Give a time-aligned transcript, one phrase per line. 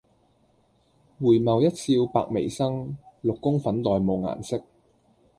[1.19, 4.63] 回眸一笑百媚生，六宮粉黛無顏色。